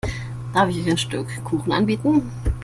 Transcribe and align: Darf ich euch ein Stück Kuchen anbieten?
Darf 0.51 0.67
ich 0.69 0.79
euch 0.79 0.87
ein 0.89 0.97
Stück 0.97 1.27
Kuchen 1.43 1.71
anbieten? 1.71 2.31